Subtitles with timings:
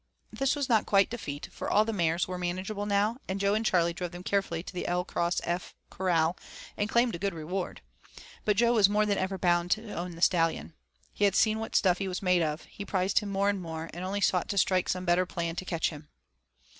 [0.33, 3.63] This was not quite defeat, for all the mares were manageable now, and Jo and
[3.63, 6.35] Charley drove them carefully to the 'L cross F' corral
[6.75, 7.81] and claimed a good reward.
[8.43, 10.73] But Jo was more than ever bound to own the Stallion.
[11.13, 13.91] He had seen what stuff he was made of, he prized him more and more,
[13.93, 16.09] and only sought to strike some better plan to catch him.